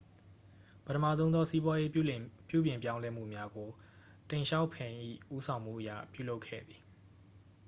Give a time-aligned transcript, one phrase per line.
[0.85, 2.13] ပထမဆုံးသော စီးပွားရေး ပြုပြ
[2.71, 3.69] င်ပြောင်းလဲမှုများကို
[4.29, 4.93] တိန့်ရှောင်ဖိန်၏
[5.35, 6.81] ဦးဆောင်မှုအရ ပြုလုပ်ခဲ့သည်